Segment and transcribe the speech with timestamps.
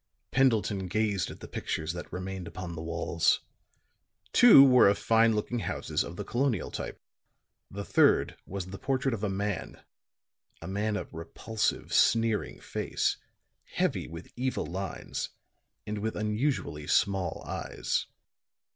[0.31, 3.41] Pendleton gazed at the pictures that remained upon the walls.
[4.33, 6.99] Two were of fine looking houses of the colonial type;
[7.69, 9.79] the third was the portrait of a man
[10.59, 13.17] a man of repulsive, sneering face,
[13.75, 15.29] heavy with evil lines
[15.85, 18.07] and with unusually small eyes.